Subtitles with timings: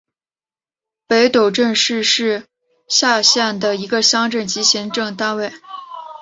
[1.05, 2.47] 北陡镇是是
[2.89, 5.53] 下辖的一个乡镇级行政单位。